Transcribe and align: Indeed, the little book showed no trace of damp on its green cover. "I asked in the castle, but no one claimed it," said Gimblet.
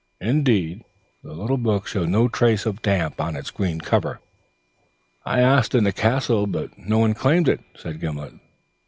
Indeed, 0.19 0.83
the 1.21 1.33
little 1.33 1.59
book 1.59 1.85
showed 1.85 2.09
no 2.09 2.27
trace 2.27 2.65
of 2.65 2.81
damp 2.81 3.21
on 3.21 3.35
its 3.35 3.51
green 3.51 3.79
cover. 3.79 4.19
"I 5.27 5.41
asked 5.41 5.75
in 5.75 5.83
the 5.83 5.93
castle, 5.93 6.47
but 6.47 6.75
no 6.75 6.97
one 6.97 7.13
claimed 7.13 7.47
it," 7.47 7.59
said 7.77 7.99
Gimblet. 8.01 8.33